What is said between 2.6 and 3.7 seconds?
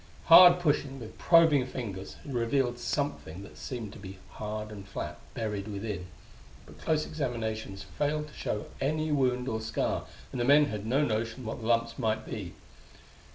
something that